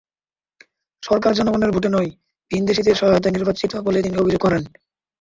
[1.03, 2.09] সরকার জনগণের ভোটে নয়,
[2.51, 4.63] ভিন দেশিদের সহায়তায় নির্বাচিত বলে তিনি অভিযোগ করেন।